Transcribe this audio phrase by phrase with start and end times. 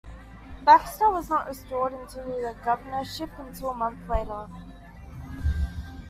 [0.65, 4.47] Baxter was not restored to the governorship until a month later.